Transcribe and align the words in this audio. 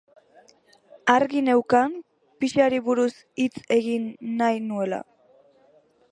Argi 1.15 1.41
neukan 1.49 1.91
pixari 2.43 2.79
buruz 2.87 3.11
hitz 3.43 3.63
egin 3.77 4.07
nahi 4.39 4.63
nuela. 4.71 5.01